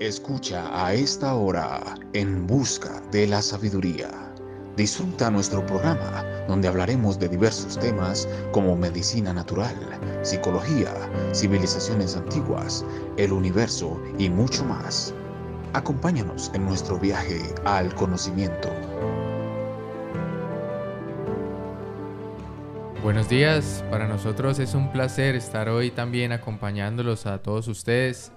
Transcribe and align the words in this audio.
Escucha 0.00 0.64
a 0.72 0.94
esta 0.94 1.34
hora 1.34 1.94
En 2.14 2.46
Busca 2.46 3.02
de 3.12 3.26
la 3.26 3.42
Sabiduría. 3.42 4.08
Disfruta 4.74 5.30
nuestro 5.30 5.66
programa 5.66 6.24
donde 6.48 6.68
hablaremos 6.68 7.18
de 7.18 7.28
diversos 7.28 7.78
temas 7.78 8.26
como 8.50 8.74
medicina 8.76 9.34
natural, 9.34 9.76
psicología, 10.22 10.94
civilizaciones 11.34 12.16
antiguas, 12.16 12.82
el 13.18 13.30
universo 13.30 14.00
y 14.18 14.30
mucho 14.30 14.64
más. 14.64 15.12
Acompáñanos 15.74 16.50
en 16.54 16.64
nuestro 16.64 16.98
viaje 16.98 17.42
al 17.66 17.94
conocimiento. 17.94 18.70
Buenos 23.02 23.28
días, 23.28 23.84
para 23.90 24.08
nosotros 24.08 24.60
es 24.60 24.72
un 24.72 24.90
placer 24.92 25.34
estar 25.34 25.68
hoy 25.68 25.90
también 25.90 26.32
acompañándolos 26.32 27.26
a 27.26 27.42
todos 27.42 27.68
ustedes 27.68 28.32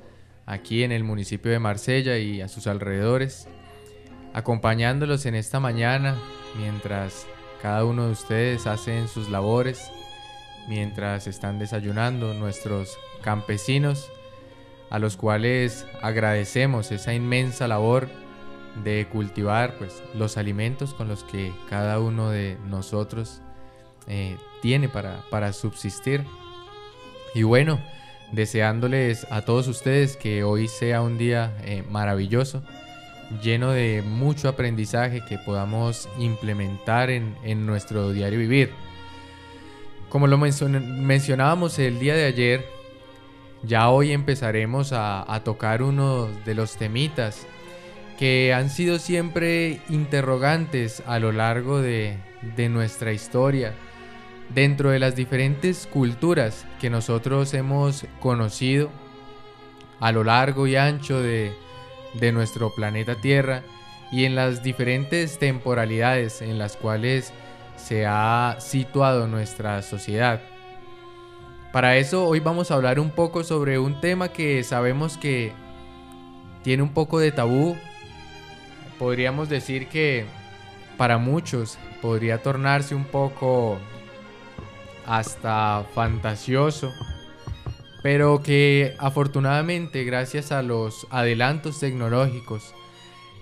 aquí 0.45 0.83
en 0.83 0.91
el 0.91 1.03
municipio 1.03 1.51
de 1.51 1.59
Marsella 1.59 2.17
y 2.17 2.41
a 2.41 2.47
sus 2.47 2.67
alrededores, 2.67 3.47
acompañándolos 4.33 5.25
en 5.25 5.35
esta 5.35 5.59
mañana 5.59 6.17
mientras 6.57 7.27
cada 7.61 7.85
uno 7.85 8.07
de 8.07 8.11
ustedes 8.11 8.67
hacen 8.67 9.07
sus 9.07 9.29
labores, 9.29 9.89
mientras 10.67 11.27
están 11.27 11.59
desayunando 11.59 12.33
nuestros 12.33 12.97
campesinos, 13.21 14.11
a 14.89 14.99
los 14.99 15.17
cuales 15.17 15.85
agradecemos 16.01 16.91
esa 16.91 17.13
inmensa 17.13 17.67
labor 17.67 18.09
de 18.83 19.07
cultivar 19.11 19.77
pues, 19.77 20.03
los 20.13 20.37
alimentos 20.37 20.93
con 20.93 21.07
los 21.07 21.23
que 21.23 21.53
cada 21.69 21.99
uno 21.99 22.29
de 22.29 22.57
nosotros 22.67 23.41
eh, 24.07 24.37
tiene 24.61 24.89
para, 24.89 25.21
para 25.29 25.53
subsistir. 25.53 26.25
Y 27.33 27.43
bueno, 27.43 27.79
deseándoles 28.33 29.27
a 29.29 29.43
todos 29.43 29.67
ustedes 29.67 30.17
que 30.17 30.43
hoy 30.43 30.67
sea 30.67 31.01
un 31.01 31.17
día 31.17 31.55
eh, 31.63 31.83
maravilloso, 31.89 32.63
lleno 33.41 33.71
de 33.71 34.03
mucho 34.05 34.49
aprendizaje 34.49 35.21
que 35.27 35.37
podamos 35.37 36.09
implementar 36.19 37.09
en, 37.09 37.65
nuestro 37.65 38.11
diario 38.11 38.39
vivir. 38.39 38.71
Como 40.09 40.27
lo 40.27 40.37
mencionábamos 40.37 41.79
el 41.79 41.99
día 41.99 42.15
de 42.15 42.25
ayer, 42.25 42.65
ya 43.63 43.89
hoy 43.89 44.11
empezaremos 44.11 44.91
a, 44.93 45.41
tocar 45.45 45.81
uno 45.81 46.27
de 46.45 46.53
los 46.53 46.75
temitas 46.75 47.47
que 48.19 48.53
han 48.53 48.69
sido 48.69 48.99
siempre 48.99 49.79
interrogantes 49.89 51.01
a 51.07 51.19
lo 51.19 51.31
largo 51.31 51.81
de, 51.81 52.17
de 52.55 52.69
nuestra 52.69 53.13
historia 53.13 53.73
dentro 54.49 54.91
de 54.91 54.99
las 54.99 55.15
diferentes 55.15 55.87
culturas 55.87 56.65
que 56.79 56.89
nosotros 56.89 57.53
hemos 57.53 58.05
conocido 58.19 58.89
a 59.99 60.11
lo 60.11 60.23
largo 60.23 60.67
y 60.67 60.75
ancho 60.75 61.21
de, 61.21 61.53
nuestro 62.33 62.73
planeta 62.75 63.15
Tierra 63.15 63.63
y 64.11 64.25
en 64.25 64.35
las 64.35 64.61
diferentes 64.61 65.39
temporalidades 65.39 66.41
en 66.41 66.59
las 66.59 66.77
cuales 66.77 67.33
se 67.77 68.05
ha 68.05 68.57
situado 68.59 69.27
nuestra 69.27 69.81
sociedad. 69.81 70.41
Para 71.71 71.97
eso 71.97 72.27
hoy 72.27 72.39
vamos 72.39 72.69
a 72.69 72.75
hablar 72.75 72.99
un 72.99 73.09
poco 73.09 73.43
sobre 73.43 73.79
un 73.79 73.99
tema 73.99 74.29
que 74.29 74.63
sabemos 74.63 75.17
que 75.17 75.53
tiene 76.63 76.83
un 76.83 76.93
poco 76.93 77.17
de 77.17 77.31
tabú. 77.31 77.75
Podríamos 78.99 79.49
decir 79.49 79.87
que 79.87 80.25
para 80.97 81.17
muchos 81.17 81.79
podría 82.01 82.43
tornarse 82.43 82.93
un 82.93 83.05
poco 83.05 83.79
hasta 85.05 85.85
fantasioso, 85.93 86.93
pero 88.01 88.43
que 88.43 88.95
afortunadamente 88.99 90.03
gracias 90.03 90.51
a 90.51 90.61
los 90.61 91.07
adelantos 91.09 91.79
tecnológicos, 91.79 92.73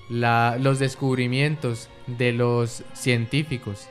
los 0.10 0.80
descubrimientos 0.80 1.90
de 2.06 2.34
los 2.34 2.84
científicos 2.94 3.88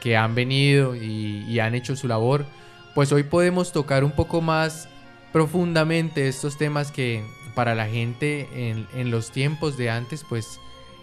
que 0.00 0.16
han 0.16 0.34
venido 0.34 0.94
y, 0.94 1.58
han 1.58 1.74
hecho 1.74 1.96
su 1.96 2.06
labor, 2.06 2.46
pues 2.94 3.10
hoy 3.12 3.24
podemos 3.24 3.72
tocar 3.72 4.04
un 4.04 4.12
poco 4.12 4.40
más 4.40 4.88
profundamente 5.32 6.28
estos 6.28 6.56
temas 6.56 6.92
que 6.92 7.24
para 7.54 7.74
la 7.74 7.86
gente 7.86 8.48
en, 8.54 9.10
los 9.10 9.32
tiempos 9.32 9.76
de 9.76 9.90
antes 9.90 10.24
pues 10.28 10.60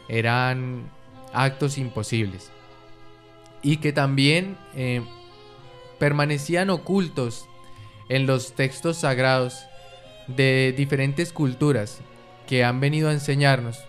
eran 0.07 0.89
actos 1.33 1.77
imposibles. 1.77 2.51
Y 3.61 3.77
que 3.77 3.91
también 3.91 4.57
eh, 4.75 5.01
permanecían 6.03 6.69
ocultos 6.69 7.47
en 8.09 8.25
los 8.25 8.55
textos 8.55 8.97
sagrados 8.97 9.67
de 10.27 10.73
diferentes 10.75 11.31
culturas 11.31 12.01
que 12.45 12.65
han 12.65 12.81
venido 12.81 13.07
a 13.07 13.13
enseñarnos, 13.13 13.79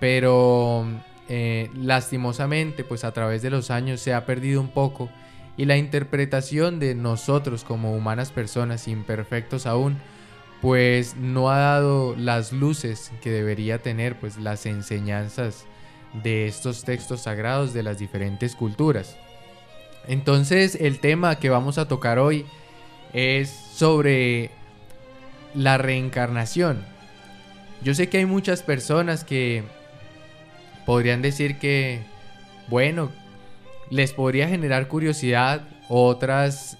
pero 0.00 0.86
eh, 1.28 1.68
lastimosamente 1.74 2.82
pues 2.82 3.04
a 3.04 3.12
través 3.12 3.42
de 3.42 3.50
los 3.50 3.70
años 3.70 4.00
se 4.00 4.14
ha 4.14 4.24
perdido 4.24 4.58
un 4.58 4.68
poco 4.68 5.10
y 5.58 5.66
la 5.66 5.76
interpretación 5.76 6.78
de 6.78 6.94
nosotros 6.94 7.62
como 7.62 7.94
humanas 7.94 8.32
personas 8.32 8.88
imperfectos 8.88 9.66
aún 9.66 9.98
pues 10.62 11.14
no 11.14 11.50
ha 11.50 11.58
dado 11.58 12.16
las 12.16 12.54
luces 12.54 13.12
que 13.20 13.30
debería 13.30 13.82
tener 13.82 14.18
pues 14.18 14.38
las 14.38 14.64
enseñanzas 14.64 15.66
de 16.22 16.46
estos 16.46 16.84
textos 16.84 17.20
sagrados 17.20 17.74
de 17.74 17.82
las 17.82 17.98
diferentes 17.98 18.56
culturas. 18.56 19.18
Entonces 20.08 20.76
el 20.80 20.98
tema 20.98 21.38
que 21.38 21.50
vamos 21.50 21.78
a 21.78 21.88
tocar 21.88 22.18
hoy 22.18 22.46
es 23.12 23.50
sobre 23.50 24.50
la 25.54 25.78
reencarnación. 25.78 26.84
Yo 27.82 27.94
sé 27.94 28.08
que 28.08 28.18
hay 28.18 28.26
muchas 28.26 28.62
personas 28.62 29.24
que 29.24 29.62
podrían 30.86 31.22
decir 31.22 31.58
que, 31.58 32.00
bueno, 32.68 33.10
les 33.90 34.12
podría 34.12 34.48
generar 34.48 34.88
curiosidad, 34.88 35.62
otras 35.88 36.78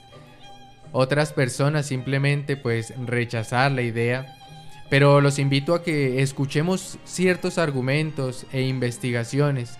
otras 0.97 1.33
personas 1.33 1.87
simplemente 1.87 2.57
pues 2.57 2.95
rechazar 3.05 3.73
la 3.73 3.83
idea. 3.83 4.37
Pero 4.89 5.21
los 5.21 5.41
invito 5.41 5.75
a 5.75 5.83
que 5.83 6.23
escuchemos 6.23 6.99
ciertos 7.05 7.59
argumentos 7.59 8.47
e 8.53 8.63
investigaciones 8.63 9.77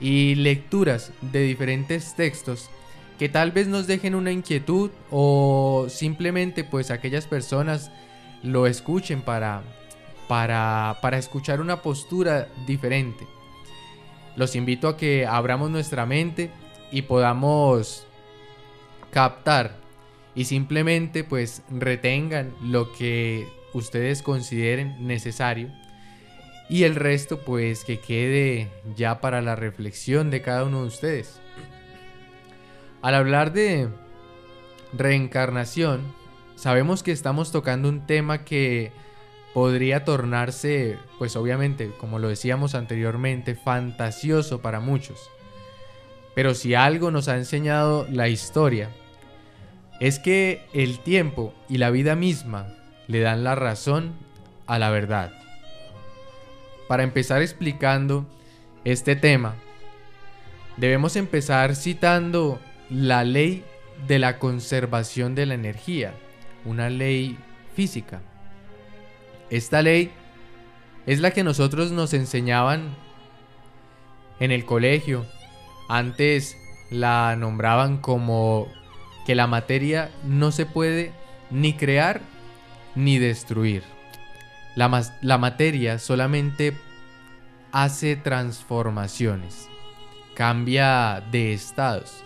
y 0.00 0.36
lecturas 0.36 1.10
de 1.20 1.40
diferentes 1.40 2.14
textos 2.14 2.70
que 3.18 3.28
tal 3.28 3.52
vez 3.52 3.68
nos 3.68 3.86
dejen 3.86 4.14
una 4.14 4.32
inquietud 4.32 4.90
o 5.10 5.86
simplemente 5.88 6.64
pues 6.64 6.90
aquellas 6.90 7.26
personas 7.26 7.90
lo 8.42 8.66
escuchen 8.66 9.22
para, 9.22 9.62
para, 10.28 10.98
para 11.00 11.18
escuchar 11.18 11.60
una 11.60 11.82
postura 11.82 12.48
diferente. 12.66 13.26
Los 14.36 14.56
invito 14.56 14.88
a 14.88 14.96
que 14.96 15.26
abramos 15.26 15.70
nuestra 15.70 16.06
mente 16.06 16.50
y 16.90 17.02
podamos 17.02 18.06
captar 19.10 19.76
y 20.34 20.44
simplemente 20.46 21.24
pues 21.24 21.62
retengan 21.70 22.54
lo 22.62 22.92
que 22.92 23.46
ustedes 23.74 24.22
consideren 24.22 25.06
necesario 25.06 25.70
y 26.68 26.84
el 26.84 26.94
resto 26.94 27.40
pues 27.40 27.84
que 27.84 28.00
quede 28.00 28.70
ya 28.96 29.20
para 29.20 29.42
la 29.42 29.56
reflexión 29.56 30.30
de 30.30 30.40
cada 30.40 30.64
uno 30.64 30.80
de 30.80 30.86
ustedes. 30.86 31.38
Al 33.02 33.16
hablar 33.16 33.52
de 33.52 33.88
reencarnación, 34.92 36.14
sabemos 36.54 37.02
que 37.02 37.10
estamos 37.10 37.50
tocando 37.50 37.88
un 37.88 38.06
tema 38.06 38.44
que 38.44 38.92
podría 39.54 40.04
tornarse, 40.04 40.98
pues 41.18 41.34
obviamente, 41.34 41.90
como 41.98 42.20
lo 42.20 42.28
decíamos 42.28 42.76
anteriormente, 42.76 43.56
fantasioso 43.56 44.62
para 44.62 44.78
muchos. 44.78 45.30
Pero 46.36 46.54
si 46.54 46.74
algo 46.74 47.10
nos 47.10 47.26
ha 47.26 47.36
enseñado 47.36 48.06
la 48.08 48.28
historia, 48.28 48.90
es 49.98 50.20
que 50.20 50.64
el 50.72 51.00
tiempo 51.00 51.52
y 51.68 51.78
la 51.78 51.90
vida 51.90 52.14
misma 52.14 52.68
le 53.08 53.18
dan 53.18 53.42
la 53.42 53.56
razón 53.56 54.12
a 54.68 54.78
la 54.78 54.90
verdad. 54.90 55.32
Para 56.86 57.02
empezar 57.02 57.42
explicando 57.42 58.26
este 58.84 59.16
tema, 59.16 59.56
debemos 60.76 61.16
empezar 61.16 61.74
citando 61.74 62.60
la 62.92 63.24
ley 63.24 63.64
de 64.06 64.18
la 64.18 64.38
conservación 64.38 65.34
de 65.34 65.46
la 65.46 65.54
energía, 65.54 66.12
una 66.64 66.90
ley 66.90 67.38
física. 67.74 68.20
Esta 69.48 69.80
ley 69.80 70.10
es 71.06 71.20
la 71.20 71.30
que 71.30 71.42
nosotros 71.42 71.90
nos 71.90 72.12
enseñaban 72.12 72.94
en 74.40 74.50
el 74.50 74.66
colegio. 74.66 75.24
Antes 75.88 76.56
la 76.90 77.34
nombraban 77.36 77.98
como 77.98 78.68
que 79.26 79.34
la 79.34 79.46
materia 79.46 80.10
no 80.24 80.52
se 80.52 80.66
puede 80.66 81.12
ni 81.50 81.74
crear 81.74 82.20
ni 82.94 83.18
destruir. 83.18 83.84
La, 84.74 85.38
materia 85.38 85.98
solamente 85.98 86.76
hace 87.72 88.16
transformaciones, 88.16 89.68
cambia 90.34 91.22
de 91.30 91.52
estados 91.52 92.22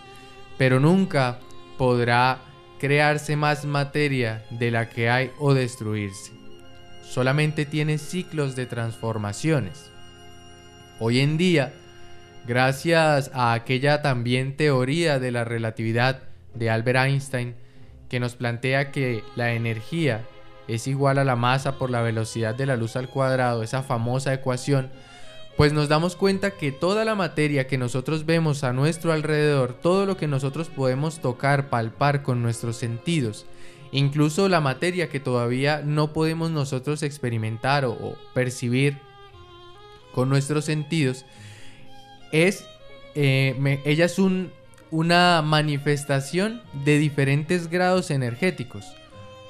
pero 0.59 0.81
nunca 0.81 1.39
podrá 1.79 2.39
crearse 2.79 3.37
más 3.37 3.65
materia 3.65 4.45
de 4.51 4.71
la 4.71 4.89
que 4.89 5.09
hay 5.11 5.31
o 5.39 5.55
destruirse. 5.55 6.33
solamente 7.03 7.65
tiene 7.65 7.99
ciclos 7.99 8.57
de 8.57 8.67
transformaciones. 8.67 9.91
Hoy 10.99 11.21
en 11.21 11.39
día, 11.39 11.73
gracias 12.47 13.31
a 13.33 13.53
aquella 13.53 14.03
también 14.03 14.57
teoría 14.57 15.19
de 15.19 15.31
la 15.31 15.45
relatividad 15.45 16.23
de 16.55 16.69
Albert 16.69 17.07
Einstein, 17.07 17.55
que 18.09 18.21
nos 18.21 18.35
plantea 18.35 18.91
que 18.91 19.23
la 19.37 19.53
energía 19.53 20.25
es 20.69 20.87
igual 20.89 21.19
a 21.19 21.25
la 21.25 21.37
masa 21.37 21.79
por 21.79 21.91
la 21.91 22.03
velocidad 22.03 22.55
de 22.55 22.67
la 22.67 22.77
luz 22.77 22.97
al 22.97 23.09
cuadrado, 23.09 23.63
esa 23.63 23.83
famosa 23.83 24.35
ecuación, 24.35 24.91
pues 25.57 25.73
nos 25.73 25.89
damos 25.89 26.17
cuenta 26.17 26.51
que 26.51 26.71
toda 26.71 27.05
la 27.05 27.15
materia 27.15 27.67
que 27.67 27.79
nosotros 27.79 28.27
vemos 28.27 28.63
a 28.63 28.75
nuestro 28.75 29.13
alrededor, 29.13 29.73
todo 29.73 30.05
lo 30.05 30.17
que 30.17 30.27
nosotros 30.27 30.69
podemos 30.69 31.21
tocar, 31.21 31.71
palpar 31.71 32.23
con 32.23 32.43
nuestros 32.43 32.77
sentidos, 32.77 33.47
incluso 33.91 34.51
la 34.51 34.61
materia 34.61 35.09
que 35.09 35.19
todavía 35.19 35.81
no 35.83 36.13
podemos 36.13 36.51
nosotros 36.51 37.03
experimentar 37.03 37.87
o, 37.87 38.17
percibir 38.35 38.99
con 40.13 40.29
nuestros 40.29 40.67
sentidos, 40.67 41.25
es, 42.33 42.67
eh, 43.15 43.81
ella 43.87 44.05
es 44.05 44.19
una 44.91 45.43
manifestación 45.43 46.61
de 46.85 46.99
diferentes 46.99 47.71
grados 47.71 48.11
energéticos. 48.11 48.85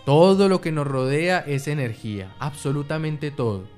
Todo 0.05 0.49
lo 0.49 0.61
que 0.61 0.71
nos 0.71 0.87
rodea 0.87 1.41
es 1.41 1.67
energía, 1.67 2.33
absolutamente 2.39 3.33
todo. 3.33 3.76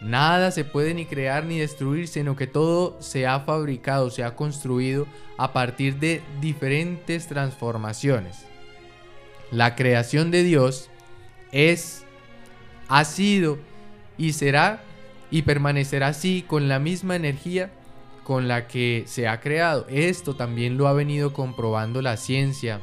Nada 0.00 0.50
se 0.50 0.64
puede 0.64 0.94
ni 0.94 1.04
crear 1.04 1.44
ni 1.44 1.58
destruir, 1.58 2.08
sino 2.08 2.34
que 2.34 2.46
todo 2.46 2.96
se 3.00 3.26
ha 3.26 3.40
fabricado, 3.40 4.10
se 4.10 4.24
ha 4.24 4.34
construido 4.34 5.06
a 5.36 5.52
partir 5.52 5.96
de 5.96 6.22
diferentes 6.40 7.26
transformaciones. 7.26 8.46
La 9.50 9.74
creación 9.74 10.30
de 10.30 10.42
Dios 10.42 10.88
es, 11.52 12.04
ha 12.88 13.04
sido 13.04 13.58
y 14.16 14.32
será 14.32 14.82
y 15.30 15.42
permanecerá 15.42 16.08
así 16.08 16.44
con 16.46 16.68
la 16.68 16.78
misma 16.78 17.16
energía 17.16 17.70
con 18.24 18.48
la 18.48 18.68
que 18.68 19.04
se 19.06 19.28
ha 19.28 19.40
creado. 19.40 19.86
Esto 19.88 20.34
también 20.34 20.76
lo 20.76 20.88
ha 20.88 20.92
venido 20.92 21.32
comprobando 21.32 22.00
la 22.00 22.16
ciencia 22.16 22.80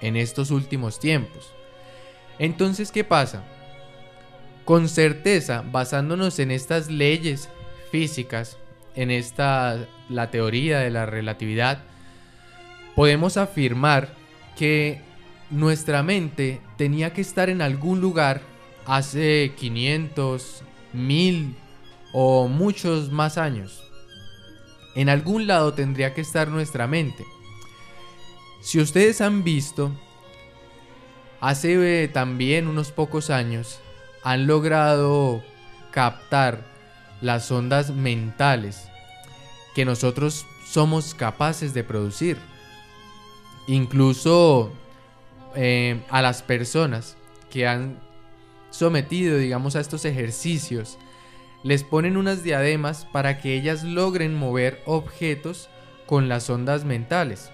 en 0.00 0.16
estos 0.16 0.50
últimos 0.50 0.98
tiempos. 0.98 1.52
Entonces, 2.38 2.90
¿qué 2.90 3.04
pasa? 3.04 3.44
Con 4.64 4.88
certeza, 4.88 5.64
basándonos 5.70 6.38
en 6.38 6.50
estas 6.50 6.90
leyes 6.90 7.48
físicas, 7.90 8.58
en 8.94 9.10
esta 9.10 9.88
la 10.08 10.30
teoría 10.30 10.80
de 10.80 10.90
la 10.90 11.06
relatividad, 11.06 11.82
podemos 12.94 13.36
afirmar 13.36 14.14
que 14.56 15.00
nuestra 15.50 16.02
mente 16.02 16.60
tenía 16.76 17.12
que 17.12 17.22
estar 17.22 17.50
en 17.50 17.62
algún 17.62 18.00
lugar 18.00 18.42
hace 18.86 19.52
500, 19.56 20.62
1000 20.92 21.56
o 22.12 22.48
muchos 22.48 23.10
más 23.10 23.38
años. 23.38 23.82
En 24.94 25.08
algún 25.08 25.46
lado 25.46 25.72
tendría 25.72 26.14
que 26.14 26.20
estar 26.20 26.48
nuestra 26.48 26.86
mente. 26.86 27.24
Si 28.60 28.78
ustedes 28.78 29.20
han 29.20 29.42
visto 29.42 29.92
Hace 31.42 32.04
eh, 32.04 32.06
también 32.06 32.68
unos 32.68 32.92
pocos 32.92 33.28
años 33.28 33.80
han 34.22 34.46
logrado 34.46 35.42
captar 35.90 36.60
las 37.20 37.50
ondas 37.50 37.90
mentales 37.90 38.88
que 39.74 39.84
nosotros 39.84 40.46
somos 40.66 41.14
capaces 41.14 41.74
de 41.74 41.84
producir. 41.84 42.38
Incluso 43.66 44.72
eh, 45.54 46.00
a 46.10 46.22
las 46.22 46.42
personas 46.42 47.16
que 47.50 47.66
han 47.66 47.98
sometido, 48.70 49.38
digamos, 49.38 49.76
a 49.76 49.80
estos 49.80 50.04
ejercicios, 50.04 50.98
les 51.62 51.84
ponen 51.84 52.16
unas 52.16 52.42
diademas 52.42 53.04
para 53.04 53.40
que 53.40 53.54
ellas 53.54 53.84
logren 53.84 54.34
mover 54.34 54.82
objetos 54.86 55.68
con 56.06 56.28
las 56.28 56.50
ondas 56.50 56.84
mentales. 56.84 57.50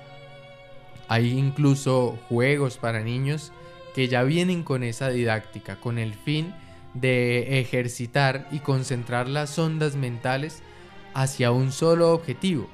Hay 1.09 1.39
incluso 1.39 2.19
juegos 2.29 2.79
para 2.79 3.01
niños 3.01 3.53
que 3.99 4.07
ya 4.07 4.23
vienen 4.23 4.63
con 4.63 4.85
esa 4.85 5.09
didáctica, 5.09 5.75
con 5.81 5.99
el 5.99 6.15
fin 6.15 6.55
de 6.95 7.59
ejercitar 7.59 8.47
y 8.53 8.61
concentrar 8.61 9.29
las 9.29 9.59
ondas 9.59 9.97
mentales 9.97 10.63
hacia 11.15 11.51
un 11.51 11.73
solo 11.73 12.13
objetivo. 12.13 12.71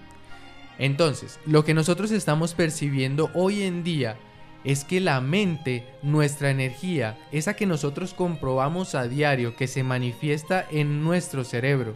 Entonces, 0.79 1.41
lo 1.47 1.65
que 1.65 1.73
nosotros 1.73 2.11
estamos 2.11 2.53
percibiendo 2.53 3.31
hoy 3.33 3.63
en 3.63 3.85
día 3.85 4.19
es 4.65 4.85
que 4.85 5.01
la 5.01 5.23
mente, 5.23 5.87
nuestra 6.03 6.51
energía, 6.51 7.17
esa 7.33 7.55
que 7.55 7.65
nosotros 7.65 8.13
comprobamos 8.13 8.95
a 8.95 9.09
diario 9.09 9.57
que 9.57 9.67
se 9.67 9.83
manifiesta 9.83 10.67
en 10.71 11.03
nuestro 11.03 11.43
cerebro, 11.43 11.95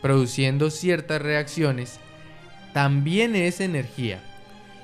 produciendo 0.00 0.70
ciertas 0.70 1.20
reacciones, 1.20 2.00
también 2.72 3.36
es 3.36 3.60
energía. 3.60 4.22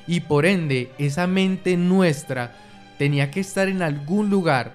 Y 0.07 0.21
por 0.21 0.45
ende, 0.45 0.93
esa 0.99 1.27
mente 1.27 1.79
nuestra 1.79 2.59
tenía 2.99 3.31
que 3.31 3.41
estar 3.41 3.69
en 3.69 3.83
algún 3.83 4.31
lugar 4.31 4.75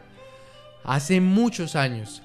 hace 0.83 1.21
muchos 1.21 1.75
años, 1.75 2.21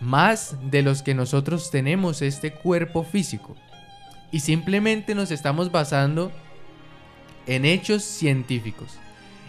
más 0.00 0.56
de 0.70 0.82
los 0.82 1.02
que 1.02 1.14
nosotros 1.14 1.70
tenemos 1.70 2.22
este 2.22 2.52
cuerpo 2.52 3.04
físico. 3.04 3.56
Y 4.30 4.40
simplemente 4.40 5.14
nos 5.14 5.30
estamos 5.30 5.70
basando 5.70 6.32
en 7.46 7.64
hechos 7.64 8.02
científicos, 8.02 8.98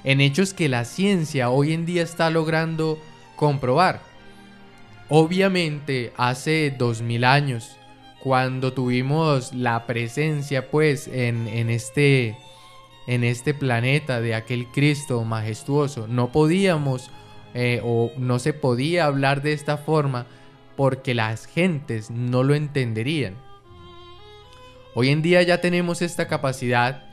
en 0.04 0.22
hechos 0.22 0.54
que 0.54 0.70
la 0.70 0.86
ciencia 0.86 1.50
hoy 1.50 1.74
en 1.74 1.86
día 1.86 2.04
está 2.04 2.30
logrando 2.30 3.00
comprobar. 3.36 4.02
Obviamente 5.10 6.14
hace 6.18 6.74
2000 6.78 7.24
años, 7.24 7.78
cuando 8.22 8.74
tuvimos 8.74 9.54
la 9.54 9.86
presencia 9.86 10.70
pues 10.70 11.08
en, 11.08 11.48
en 11.48 11.70
este 11.70 12.36
en 13.08 13.24
este 13.24 13.54
planeta 13.54 14.22
de 14.22 14.36
aquel 14.36 14.68
Cristo 14.68 15.24
majestuoso. 15.24 16.08
No 16.08 16.32
podíamos 16.32 17.10
eh, 17.54 17.82
o 17.84 18.12
no 18.18 18.40
se 18.40 18.54
podía 18.54 19.06
hablar 19.06 19.42
de 19.42 19.54
esta 19.54 19.78
forma 19.78 20.26
porque 20.76 21.14
las 21.14 21.46
gentes 21.46 22.12
no 22.12 22.44
lo 22.44 22.54
entenderían. 22.56 23.36
Hoy 24.94 25.10
en 25.10 25.22
día 25.22 25.42
ya 25.44 25.62
tenemos 25.62 26.02
esta 26.02 26.28
capacidad 26.28 27.04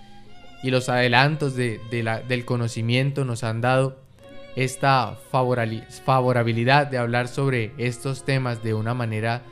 y 0.63 0.71
los 0.71 0.89
adelantos 0.89 1.57
del 1.57 2.45
conocimiento 2.45 3.25
nos 3.25 3.43
han 3.43 3.61
dado 3.61 3.99
esta 4.55 5.17
favorabilidad 5.31 6.87
de 6.87 6.99
hablar 6.99 7.27
sobre 7.29 7.73
estos 7.79 8.25
temas 8.25 8.63
de 8.63 8.75
una 8.75 8.95
manera 8.95 9.43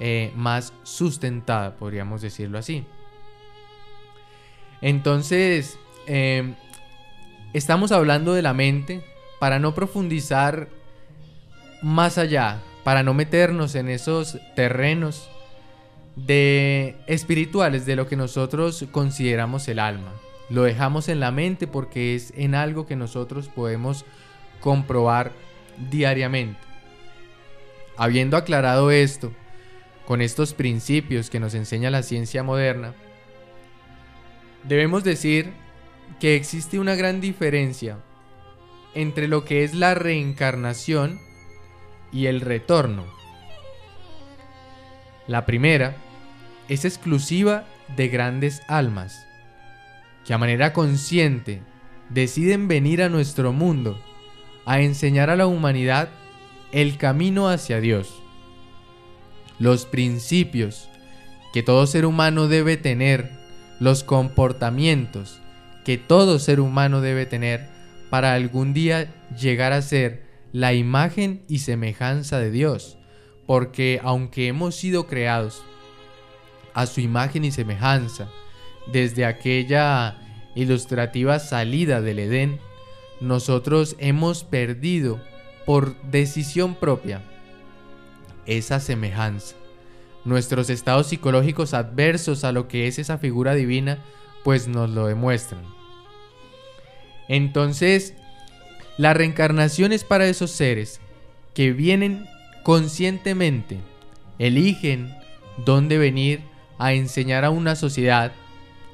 eh, 0.00 0.32
más 0.34 0.72
sustentada, 0.82 1.76
podríamos 1.76 2.22
decirlo 2.22 2.58
así. 2.58 2.86
Entonces, 4.80 5.78
Em, 6.06 6.54
estamos 7.52 7.92
hablando 7.92 8.34
de 8.34 8.42
la 8.42 8.52
mente 8.52 9.02
para 9.38 9.58
no 9.58 9.74
profundizar 9.74 10.68
más 11.82 12.18
allá, 12.18 12.62
para 12.82 13.02
no 13.02 13.14
meternos 13.14 13.74
en 13.74 13.88
esos 13.88 14.38
terrenos 14.54 15.30
de 16.16 16.96
espirituales 17.06 17.86
de 17.86 17.96
lo 17.96 18.06
que 18.06 18.16
nosotros 18.16 18.84
consideramos 18.90 19.66
el 19.68 19.78
alma. 19.78 20.12
Lo 20.50 20.62
dejamos 20.62 21.08
en 21.08 21.20
la 21.20 21.30
mente 21.30 21.66
porque 21.66 22.14
es 22.14 22.32
en 22.36 22.54
algo 22.54 22.86
que 22.86 22.96
nosotros 22.96 23.48
podemos 23.48 24.04
comprobar 24.60 25.32
diariamente. 25.90 26.60
Habiendo 27.96 28.36
aclarado 28.36 28.90
esto, 28.90 29.32
con 30.06 30.20
estos 30.20 30.52
principios 30.52 31.30
que 31.30 31.40
nos 31.40 31.54
enseña 31.54 31.90
la 31.90 32.02
ciencia 32.02 32.42
moderna, 32.42 32.94
debemos 34.64 35.02
decir 35.02 35.52
que 36.20 36.36
existe 36.36 36.78
una 36.78 36.94
gran 36.94 37.20
diferencia 37.20 37.98
entre 38.94 39.28
lo 39.28 39.44
que 39.44 39.64
es 39.64 39.74
la 39.74 39.94
reencarnación 39.94 41.20
y 42.12 42.26
el 42.26 42.40
retorno. 42.40 43.04
La 45.26 45.46
primera 45.46 45.96
es 46.68 46.84
exclusiva 46.84 47.64
de 47.96 48.08
grandes 48.08 48.62
almas, 48.68 49.26
que 50.24 50.32
a 50.32 50.38
manera 50.38 50.72
consciente 50.72 51.62
deciden 52.08 52.68
venir 52.68 53.02
a 53.02 53.08
nuestro 53.08 53.52
mundo 53.52 54.00
a 54.64 54.80
enseñar 54.80 55.30
a 55.30 55.36
la 55.36 55.46
humanidad 55.46 56.08
el 56.72 56.96
camino 56.96 57.48
hacia 57.48 57.80
Dios, 57.80 58.22
los 59.58 59.86
principios 59.86 60.88
que 61.52 61.62
todo 61.62 61.86
ser 61.86 62.06
humano 62.06 62.48
debe 62.48 62.76
tener, 62.76 63.30
los 63.80 64.04
comportamientos 64.04 65.40
que 65.84 65.98
todo 65.98 66.38
ser 66.38 66.60
humano 66.60 67.00
debe 67.00 67.26
tener 67.26 67.68
para 68.10 68.34
algún 68.34 68.74
día 68.74 69.12
llegar 69.38 69.72
a 69.72 69.82
ser 69.82 70.22
la 70.52 70.72
imagen 70.72 71.42
y 71.48 71.58
semejanza 71.58 72.38
de 72.38 72.50
Dios, 72.50 72.96
porque 73.46 74.00
aunque 74.02 74.46
hemos 74.46 74.76
sido 74.76 75.06
creados 75.06 75.62
a 76.74 76.86
su 76.86 77.00
imagen 77.00 77.44
y 77.44 77.50
semejanza 77.50 78.28
desde 78.92 79.24
aquella 79.24 80.18
ilustrativa 80.54 81.38
salida 81.38 82.00
del 82.00 82.20
Edén, 82.20 82.60
nosotros 83.20 83.96
hemos 83.98 84.44
perdido 84.44 85.20
por 85.66 86.00
decisión 86.02 86.74
propia 86.74 87.22
esa 88.46 88.80
semejanza. 88.80 89.56
Nuestros 90.24 90.70
estados 90.70 91.08
psicológicos 91.08 91.74
adversos 91.74 92.44
a 92.44 92.52
lo 92.52 92.68
que 92.68 92.86
es 92.86 92.98
esa 92.98 93.18
figura 93.18 93.54
divina, 93.54 93.98
pues 94.42 94.68
nos 94.68 94.88
lo 94.90 95.06
demuestran. 95.06 95.73
Entonces, 97.28 98.14
la 98.96 99.14
reencarnación 99.14 99.92
es 99.92 100.04
para 100.04 100.26
esos 100.26 100.50
seres 100.50 101.00
que 101.54 101.72
vienen 101.72 102.26
conscientemente, 102.62 103.78
eligen 104.38 105.14
dónde 105.64 105.98
venir 105.98 106.40
a 106.78 106.92
enseñar 106.92 107.44
a 107.44 107.50
una 107.50 107.76
sociedad 107.76 108.32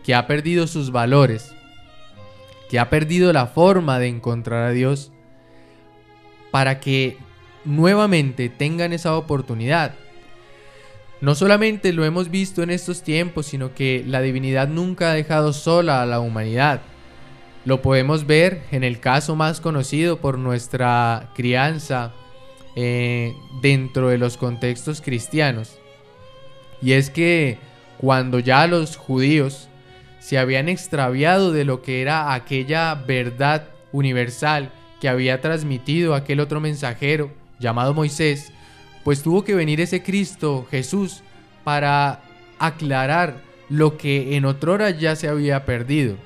que 0.05 0.15
ha 0.15 0.27
perdido 0.27 0.67
sus 0.67 0.91
valores, 0.91 1.55
que 2.69 2.79
ha 2.79 2.91
perdido 2.91 3.33
la 3.33 3.47
forma 3.47 3.99
de 3.99 4.09
encontrar 4.09 4.65
a 4.65 4.71
Dios, 4.71 5.13
para 6.51 6.81
que 6.81 7.17
nuevamente 7.65 8.49
tengan 8.49 8.93
esa 8.93 9.17
oportunidad. 9.17 9.95
No 11.21 11.35
solamente 11.35 11.93
lo 11.93 12.05
hemos 12.05 12.31
visto 12.31 12.63
en 12.63 12.71
estos 12.71 13.03
tiempos, 13.03 13.47
sino 13.47 13.75
que 13.75 14.03
la 14.07 14.23
divinidad 14.23 14.69
nunca 14.69 15.11
ha 15.11 15.15
dejado 15.15 15.53
sola 15.53 16.01
a 16.01 16.07
la 16.07 16.21
humanidad. 16.21 16.81
Lo 17.65 17.83
podemos 17.83 18.27
ver 18.27 18.63
en 18.71 18.85
el 18.85 19.01
caso 19.01 19.37
más 19.37 19.61
conocido 19.61 20.19
por 20.19 20.39
nuestra 20.39 21.31
crianza 21.35 22.13
eh, 22.75 23.35
dentro 23.61 24.09
de 24.09 24.19
los 24.19 24.37
contextos 24.37 25.01
cristianos. 25.01 25.79
Y 26.81 26.93
es 26.93 27.11
que 27.11 27.59
cuando 27.99 28.39
ya 28.39 28.67
los 28.67 28.97
judíos 28.97 29.69
se 30.21 30.39
habían 30.39 30.69
extraviado 30.69 31.53
de 31.53 31.65
lo 31.65 31.83
que 31.83 32.01
era 32.01 32.33
aquella 32.33 32.95
verdad 32.95 33.69
universal 33.93 34.71
que 35.01 35.09
había 35.09 35.41
transmitido 35.41 36.15
aquel 36.15 36.41
otro 36.41 36.61
mensajero 36.61 37.31
llamado 37.59 37.93
Moisés, 37.93 38.53
pues 39.05 39.23
tuvo 39.23 39.45
que 39.45 39.55
venir 39.55 39.81
ese 39.81 40.03
Cristo, 40.03 40.67
Jesús, 40.71 41.23
para 41.65 42.21
aclarar 42.59 43.43
lo 43.69 43.97
que 43.97 44.37
en 44.37 44.45
otrora 44.47 44.91
ya 44.91 45.17
se 45.17 45.29
había 45.29 45.65
perdido. 45.67 46.17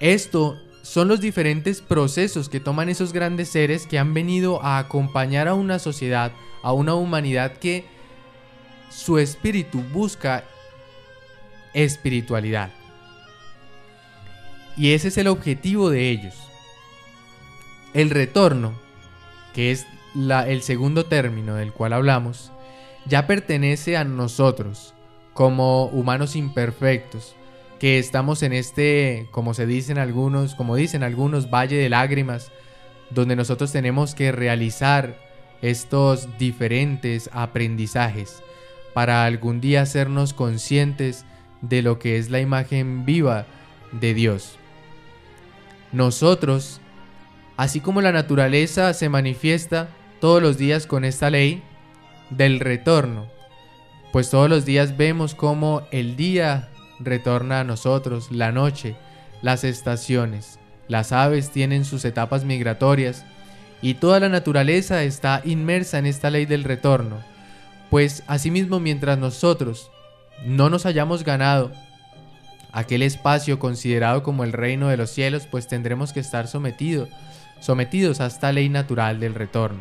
Esto 0.00 0.58
son 0.82 1.08
los 1.08 1.20
diferentes 1.20 1.80
procesos 1.80 2.48
que 2.48 2.60
toman 2.60 2.88
esos 2.88 3.12
grandes 3.12 3.48
seres 3.48 3.86
que 3.86 3.98
han 3.98 4.14
venido 4.14 4.62
a 4.62 4.78
acompañar 4.78 5.48
a 5.48 5.54
una 5.54 5.78
sociedad, 5.78 6.32
a 6.62 6.72
una 6.72 6.94
humanidad 6.94 7.58
que 7.58 7.84
su 8.90 9.18
espíritu 9.18 9.82
busca 9.92 10.44
espiritualidad. 11.74 12.70
Y 14.76 14.92
ese 14.92 15.08
es 15.08 15.18
el 15.18 15.26
objetivo 15.26 15.90
de 15.90 16.08
ellos. 16.10 16.34
El 17.94 18.10
retorno, 18.10 18.78
que 19.54 19.72
es 19.72 19.86
el 20.14 20.62
segundo 20.62 21.04
término 21.06 21.56
del 21.56 21.72
cual 21.72 21.92
hablamos, 21.92 22.52
ya 23.06 23.26
pertenece 23.26 23.96
a 23.96 24.04
nosotros 24.04 24.94
como 25.34 25.86
humanos 25.86 26.36
imperfectos, 26.36 27.34
que 27.78 27.98
estamos 27.98 28.42
en 28.42 28.52
este, 28.52 29.28
como 29.30 29.54
se 29.54 29.66
dicen 29.66 29.98
algunos, 29.98 30.54
como 30.54 30.76
dicen 30.76 31.02
algunos, 31.02 31.50
valle 31.50 31.76
de 31.76 31.88
lágrimas, 31.88 32.50
donde 33.10 33.36
nosotros 33.36 33.72
tenemos 33.72 34.14
que 34.14 34.32
realizar 34.32 35.16
estos 35.62 36.38
diferentes 36.38 37.30
aprendizajes 37.32 38.42
para 38.94 39.24
algún 39.24 39.60
día 39.60 39.82
hacernos 39.82 40.34
conscientes 40.34 41.24
de 41.60 41.82
lo 41.82 41.98
que 41.98 42.18
es 42.18 42.30
la 42.30 42.40
imagen 42.40 43.04
viva 43.04 43.46
de 43.92 44.14
Dios. 44.14 44.56
Nosotros, 45.92 46.80
así 47.56 47.80
como 47.80 48.00
la 48.00 48.12
naturaleza 48.12 48.92
se 48.94 49.08
manifiesta 49.08 49.88
todos 50.20 50.42
los 50.42 50.58
días 50.58 50.86
con 50.86 51.04
esta 51.04 51.30
ley 51.30 51.62
del 52.30 52.60
retorno, 52.60 53.26
pues 54.12 54.30
todos 54.30 54.50
los 54.50 54.64
días 54.64 54.96
vemos 54.96 55.34
cómo 55.34 55.82
el 55.90 56.16
día 56.16 56.70
retorna 57.00 57.60
a 57.60 57.64
nosotros, 57.64 58.30
la 58.30 58.52
noche, 58.52 58.96
las 59.42 59.64
estaciones, 59.64 60.58
las 60.88 61.12
aves 61.12 61.50
tienen 61.50 61.84
sus 61.84 62.04
etapas 62.04 62.44
migratorias 62.44 63.24
y 63.82 63.94
toda 63.94 64.20
la 64.20 64.28
naturaleza 64.28 65.02
está 65.04 65.42
inmersa 65.44 65.98
en 65.98 66.06
esta 66.06 66.30
ley 66.30 66.46
del 66.46 66.64
retorno, 66.64 67.22
pues 67.90 68.24
asimismo 68.26 68.80
mientras 68.80 69.18
nosotros 69.18 69.90
no 70.44 70.70
nos 70.70 70.86
hayamos 70.86 71.24
ganado 71.24 71.72
aquel 72.72 73.02
espacio 73.02 73.58
considerado 73.58 74.22
como 74.22 74.44
el 74.44 74.52
reino 74.52 74.88
de 74.88 74.96
los 74.96 75.10
cielos, 75.10 75.46
pues 75.46 75.68
tendremos 75.68 76.12
que 76.12 76.20
estar 76.20 76.48
sometidos, 76.48 77.08
sometidos 77.60 78.20
a 78.20 78.26
esta 78.26 78.52
ley 78.52 78.68
natural 78.68 79.20
del 79.20 79.34
retorno. 79.34 79.80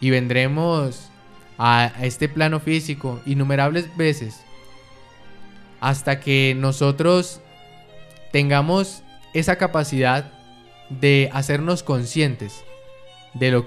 Y 0.00 0.10
vendremos 0.10 1.10
a 1.58 1.90
este 2.02 2.28
plano 2.28 2.60
físico 2.60 3.20
innumerables 3.26 3.96
veces 3.96 4.44
hasta 5.80 6.20
que 6.20 6.54
nosotros 6.56 7.40
tengamos 8.32 9.02
esa 9.34 9.56
capacidad 9.56 10.30
de 10.88 11.30
hacernos 11.32 11.82
conscientes 11.82 12.64
de 13.34 13.50
lo 13.50 13.64
que 13.64 13.66